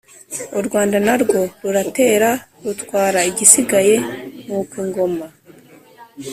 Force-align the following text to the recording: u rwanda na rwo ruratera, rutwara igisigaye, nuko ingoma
u 0.59 0.61
rwanda 0.67 0.97
na 1.05 1.15
rwo 1.21 1.41
ruratera, 1.61 2.29
rutwara 2.63 3.19
igisigaye, 3.29 3.95
nuko 4.45 4.73
ingoma 4.83 5.25